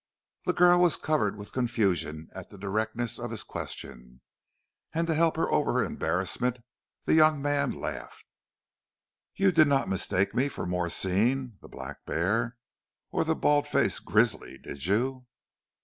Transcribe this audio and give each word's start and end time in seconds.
The 0.45 0.53
girl 0.53 0.79
was 0.81 0.97
covered 0.97 1.35
with 1.37 1.51
confusion 1.51 2.29
at 2.33 2.49
the 2.49 2.57
directness 2.57 3.19
of 3.19 3.29
his 3.29 3.43
question, 3.43 4.21
and 4.93 5.05
to 5.05 5.13
help 5.13 5.35
her 5.35 5.51
over 5.51 5.73
her 5.73 5.85
embarrassment 5.85 6.57
the 7.03 7.13
young 7.13 7.39
man 7.39 7.69
laughed. 7.71 8.25
"You 9.35 9.51
did 9.51 9.67
not 9.67 9.89
mistake 9.89 10.33
me 10.33 10.49
for 10.49 10.65
Moorseen 10.65 11.59
(the 11.61 11.69
black 11.69 12.03
bear) 12.07 12.57
or 13.11 13.23
the 13.23 13.35
bald 13.35 13.67
face 13.67 13.99
grizzly, 13.99 14.57
did 14.57 14.87
you?" 14.87 15.27